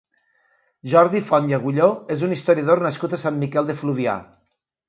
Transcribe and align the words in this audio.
Jordi 0.93 1.21
Font 1.27 1.51
i 1.51 1.57
Agulló 1.59 1.91
és 2.17 2.25
un 2.29 2.35
historiador 2.39 2.83
nascut 2.89 3.15
a 3.19 3.23
Sant 3.27 3.41
Miquel 3.45 3.71
de 3.73 3.81
Fluvià. 3.83 4.21